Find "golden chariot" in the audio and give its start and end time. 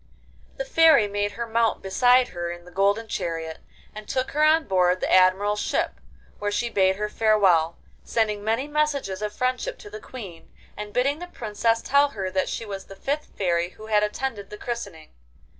2.71-3.59